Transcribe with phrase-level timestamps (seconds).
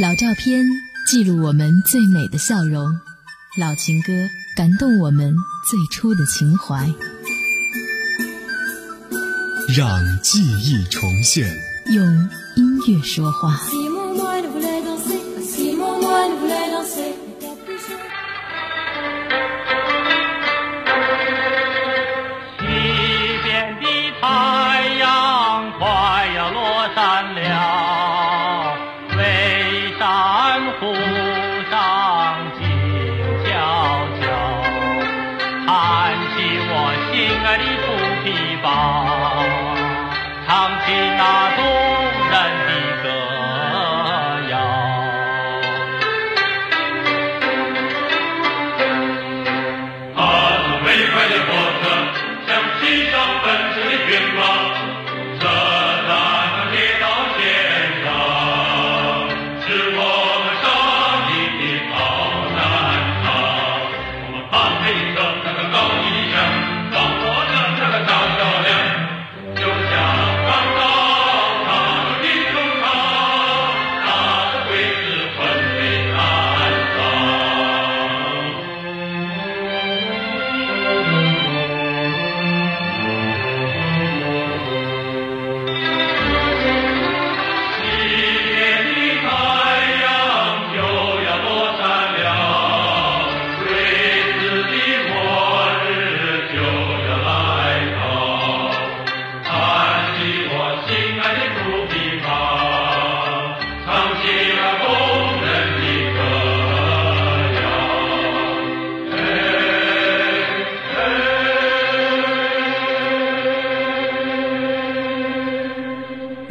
[0.00, 0.64] 老照片
[1.06, 2.98] 记录我们最美的笑容，
[3.58, 4.14] 老情歌
[4.56, 5.36] 感动我们
[5.68, 6.90] 最初的情怀。
[9.76, 11.54] 让记忆重现，
[11.92, 13.60] 用音乐说话。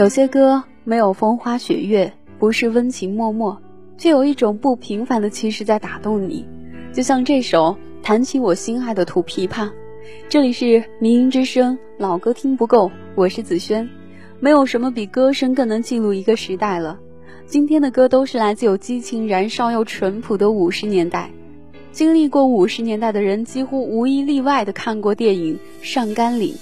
[0.09, 3.59] 有些歌没有风花雪月，不是温情脉脉，
[3.95, 6.47] 却有一种不平凡的气势在打动你。
[6.91, 9.65] 就像这首《弹起我心爱的土琵琶》。
[10.27, 13.87] 这里是民音之声，老歌听不够，我是子轩。
[14.39, 16.99] 没有什么比歌声更能记录一个时代了。
[17.45, 21.29] 今天的歌都是来自有激情燃烧又淳朴的五十年代。
[21.91, 26.55] 经历过五十年代的人，几乎无一例外的看过电影《上甘岭》。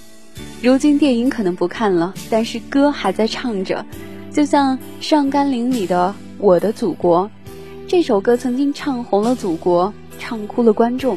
[0.62, 3.86] 如今电影可能不看了，但是歌还在唱着，
[4.32, 7.30] 就像《上甘岭》里的《我的祖国》，
[7.86, 11.16] 这首歌曾经唱红了祖国，唱哭了观众。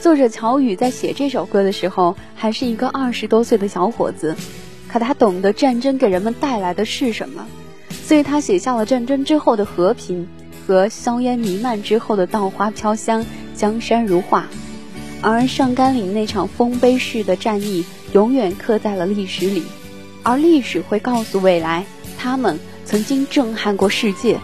[0.00, 4.34] 作者乔羽在写这首歌的时候，还是一个二十多岁的小伙子，
[4.88, 7.46] 可他懂得战争给人们带来的是什么，
[7.90, 10.28] 所以他写下了战争之后的和平
[10.66, 13.24] 和硝烟弥漫之后的稻花飘香、
[13.54, 14.46] 江山如画。
[15.22, 17.84] 而上甘岭那场丰碑式的战役。
[18.16, 19.62] 永远刻在了历史里，
[20.22, 21.84] 而历史会告诉未来，
[22.16, 24.40] 他们曾经震撼过世界。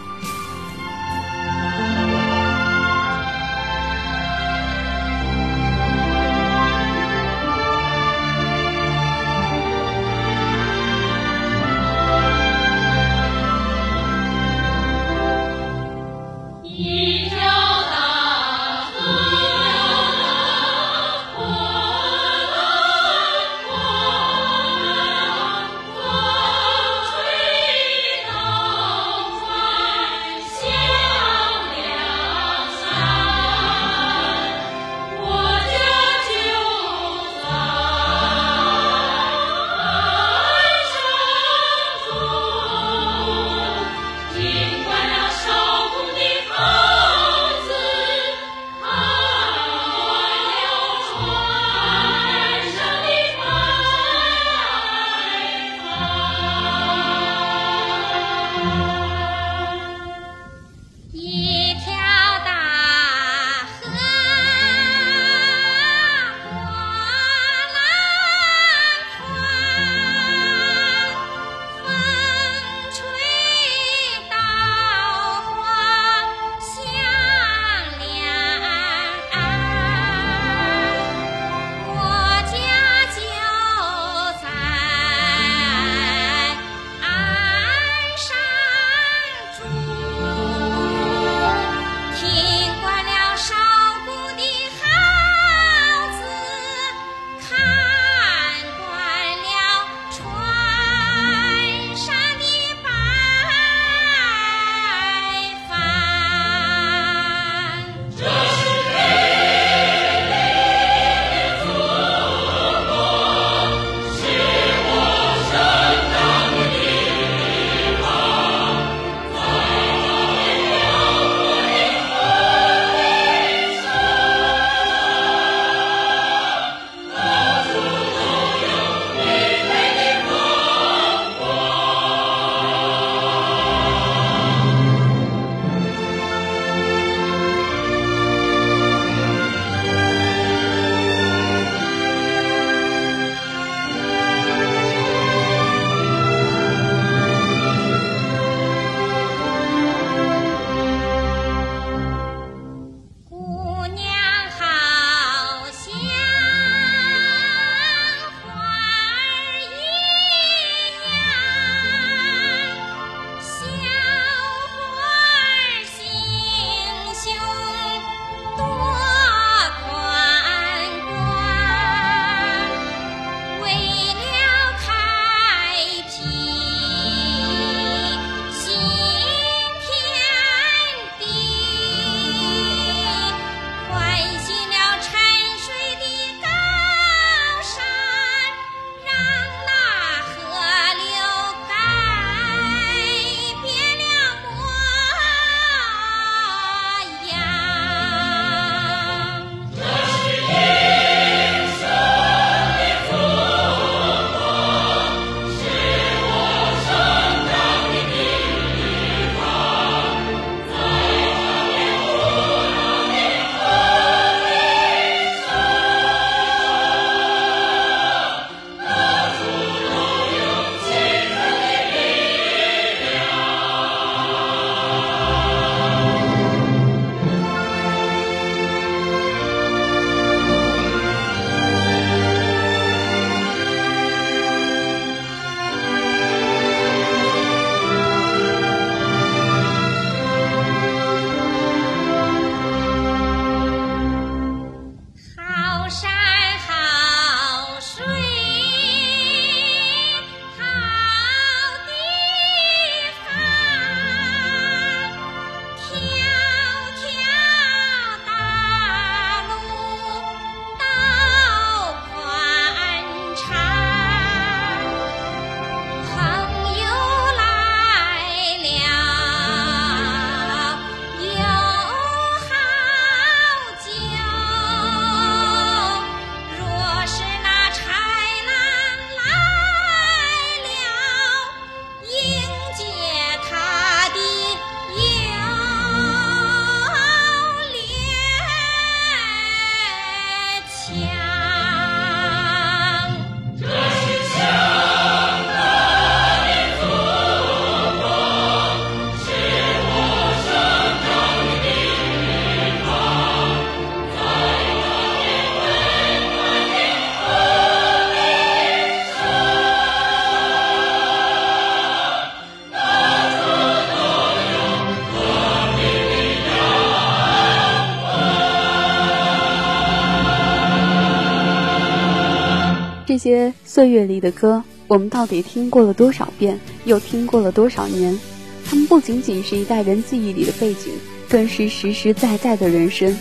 [323.82, 328.16] 岁月里的歌，我们到底听过了多少遍，又听过了多少年？
[328.64, 330.92] 他们不仅仅是一代人记忆里的背景，
[331.28, 333.18] 更是实实在在的人生。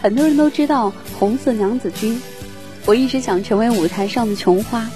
[0.00, 2.20] 很多人都知道红色娘子军，
[2.86, 4.88] 我一直想成为舞台上的琼花，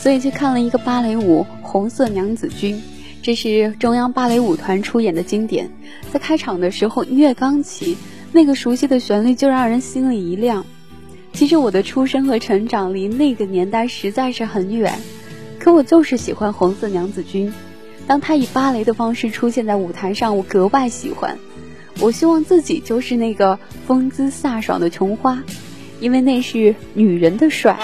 [0.00, 2.74] 所以去看了一个芭蕾舞《红色娘子军》。
[3.22, 5.70] 这是中央芭蕾舞团出演的经典，
[6.12, 7.96] 在开场的时候，音乐刚起，
[8.32, 10.66] 那个熟悉的旋律就让人心里一亮。
[11.32, 14.98] 其实我的出生和成长离那个年代实在是很远，
[15.58, 17.52] 可我就是喜欢红色娘子军。
[18.06, 21.38] 当她以芭蕾的方式出现在舞台上，我格外喜欢。
[22.00, 25.42] 我希望自己就是那个风姿飒爽的琼花，
[26.00, 27.78] 因为那是女人的帅。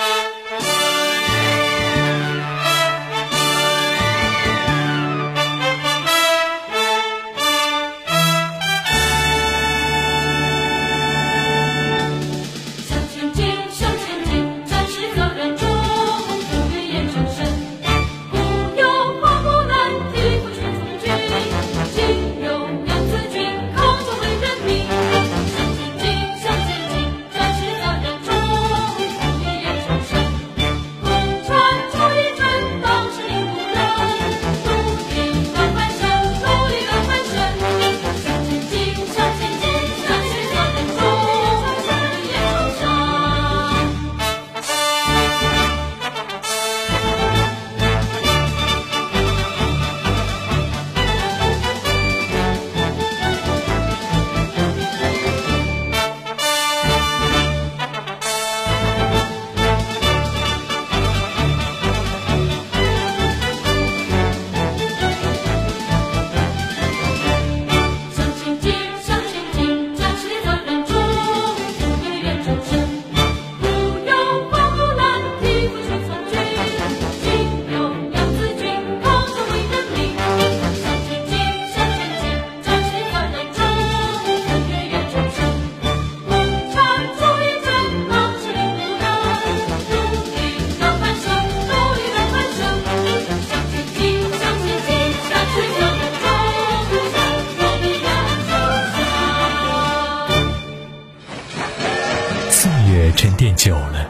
[103.39, 104.05] 淀久了，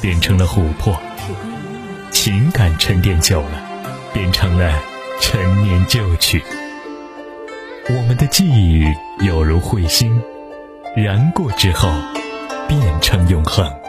[0.00, 0.92] 变成了琥珀；
[2.10, 3.62] 情感沉淀久了，
[4.12, 4.76] 变成了
[5.20, 6.42] 陈年旧曲。
[7.88, 8.84] 我们的记忆
[9.24, 10.20] 犹如彗星，
[10.96, 11.88] 燃过之后，
[12.66, 13.81] 变成永恒。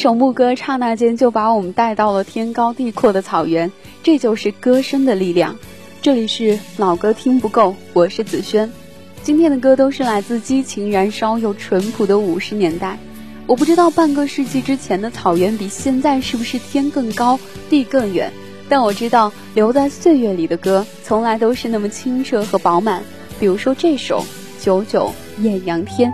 [0.00, 3.70] 首牧歌，刹那间就把我们带到了天高地阔的草原。
[4.02, 5.58] 这就是歌声的力量。
[6.00, 8.72] 这里是老歌听不够，我是子轩。
[9.22, 12.98] 今天的歌都是来自激情燃烧又淳朴的五十年代。
[13.46, 17.38] 我不知道半个世纪之前的草原比现在是不是天更高
[17.68, 18.32] 地更远，
[18.70, 23.02] 但我知道留在岁月里的歌从来都是那么清澈和饱满。
[23.38, 24.24] 比如说这首
[24.64, 26.10] 《九九艳阳天》。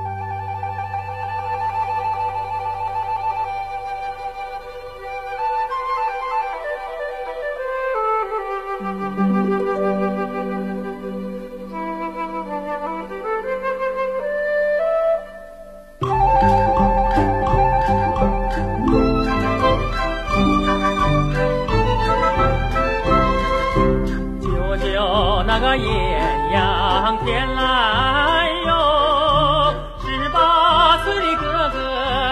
[25.77, 31.79] 艳阳天来哟十八岁的哥哥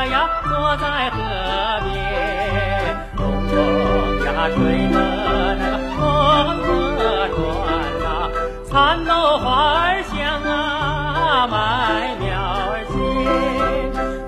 [0.07, 1.19] 呀坐在河
[1.85, 1.93] 边
[3.17, 3.55] 东风
[4.25, 4.57] 呀吹
[4.93, 4.97] 得
[5.57, 5.99] 那个风
[6.97, 7.39] 车转
[8.03, 8.05] 呐
[8.71, 9.47] 蚕豆花
[9.81, 11.55] 儿香啊麦
[12.21, 12.25] 苗
[12.71, 12.93] 儿鲜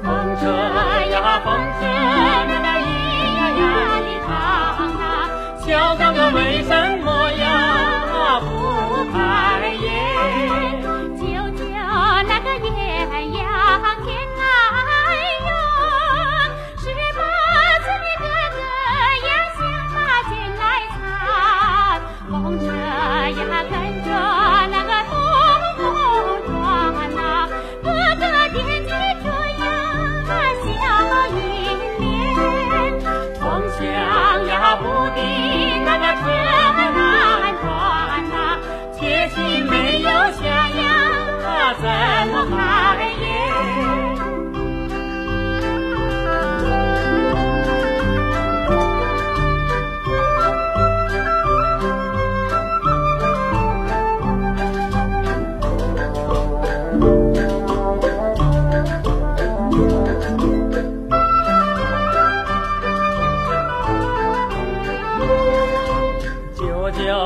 [0.02, 0.06] 风
[0.40, 0.44] 车
[1.10, 1.14] 呀
[1.44, 1.46] 风
[1.80, 1.82] 车
[2.48, 2.86] 那个咿
[3.36, 3.62] 呀呀
[4.04, 4.28] 地唱
[5.00, 5.04] 啊
[5.66, 6.85] 小哥哥为什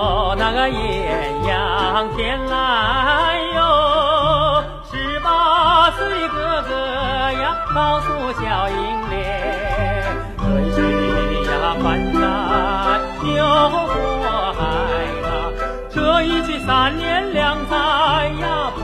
[0.00, 6.72] 哦那个艳阳天来哟十八岁哥哥
[7.32, 8.08] 呀告诉
[8.40, 10.06] 小英莲
[10.38, 10.78] 春去
[11.44, 11.84] 呀翻
[12.14, 12.18] 山
[13.26, 14.58] 又过海
[15.20, 15.28] 呀
[15.90, 17.76] 这一去三年两载
[18.40, 18.80] 呀不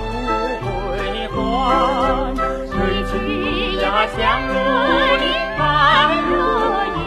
[0.69, 2.77] 回还谁
[3.09, 4.53] 知呀香炉
[5.23, 5.25] 里
[5.57, 5.61] 放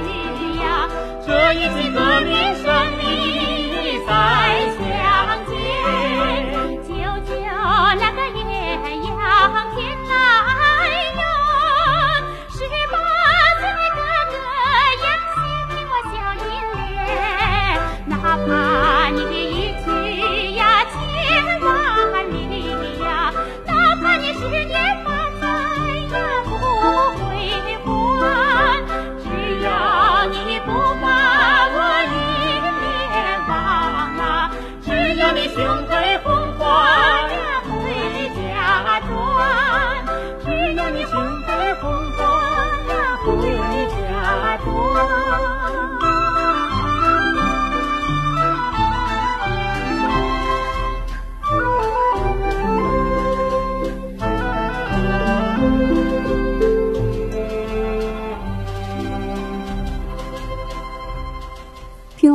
[0.01, 0.89] 绿呀
[1.27, 2.33] 这一去革命
[2.65, 2.98] 尚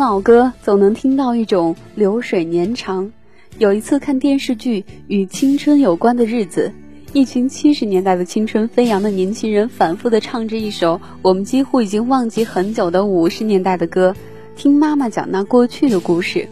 [0.04, 3.10] 老歌总能听到一种流水年长。
[3.56, 6.70] 有一次看电视剧《与青春有关的日子》，
[7.14, 14.14] 一群七十年代的青春飞扬的年轻人反复的唱着一首我们几乎已经忘记很久的五十年代的歌，
[14.56, 16.50] 听妈妈讲那过去的故事。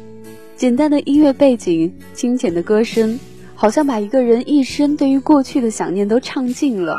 [0.56, 3.20] 简单的音乐背景，清浅的歌声，
[3.54, 6.96] 好像把一个人一生对于过去的想念都唱尽了。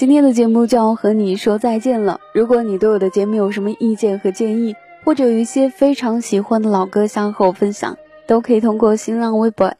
[0.00, 2.20] 今天的节目就要和你说再见了。
[2.32, 9.74] 如果你对我的节目有什么意见和建议，或者有一些非常喜欢的老歌想和我分享，都可以通过新浪微博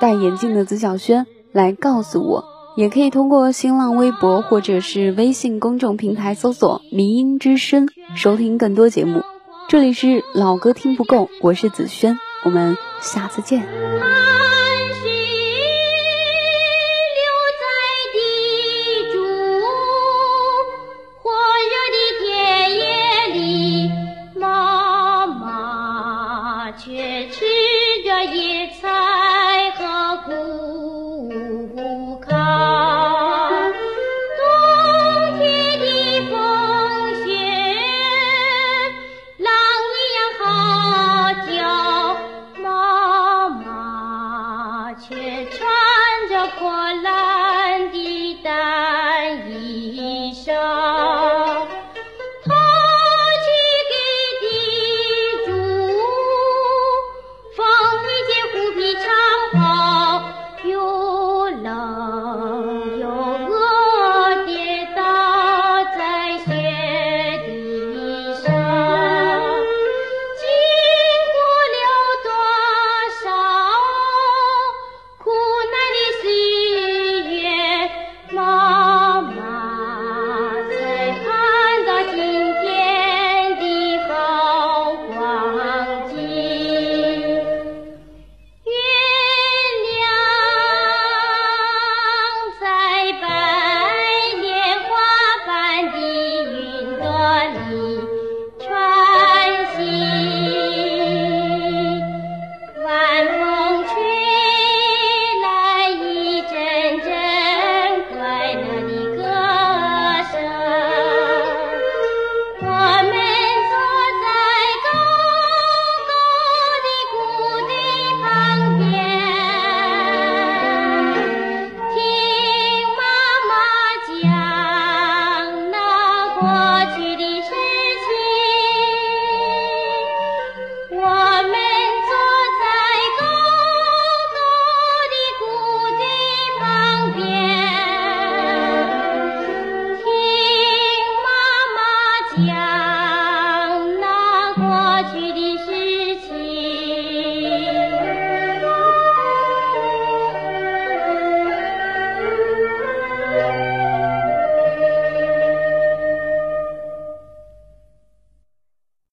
[0.00, 2.46] 戴眼镜的子小轩来告诉我，
[2.78, 9.20] 也可以通过新浪微博或者是微信公众平台搜索“迷音之声”收听更多节目。
[9.68, 13.68] 这里是老歌听不够，我是子轩，我们下次见。